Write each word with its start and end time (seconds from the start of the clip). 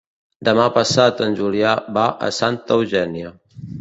Demà 0.47 0.63
passat 0.77 1.21
en 1.27 1.37
Julià 1.41 1.73
va 1.99 2.07
a 2.29 2.33
Santa 2.39 2.79
Eugènia. 2.81 3.35